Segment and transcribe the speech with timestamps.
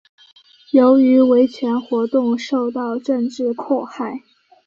[0.71, 4.21] 由于维权活动受到政治迫害。